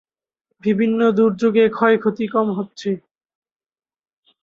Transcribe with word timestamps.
বিভিন্ন 0.63 0.99
দূর্যোগে 1.11 1.65
ক্ষয়ক্ষতি 1.69 2.25
কম 2.27 2.47
হচ্ছে। 2.51 2.89